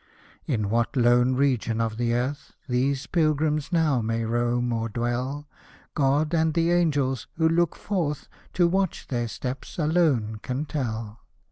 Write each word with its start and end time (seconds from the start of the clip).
In 0.47 0.71
what 0.71 0.95
lone 0.95 1.35
region 1.35 1.79
of 1.79 1.97
the 1.97 2.11
earth 2.15 2.53
These 2.67 3.05
Pilgrims 3.05 3.71
now 3.71 4.01
may 4.01 4.25
roam 4.25 4.73
or 4.73 4.89
dwell, 4.89 5.47
God 5.93 6.33
and 6.33 6.55
the 6.55 6.71
Angels, 6.71 7.27
who 7.35 7.47
look 7.47 7.75
forth 7.75 8.27
To 8.53 8.67
watch 8.67 9.09
their 9.09 9.27
steps, 9.27 9.77
alone 9.77 10.39
can 10.41 10.65
tell. 10.65 11.19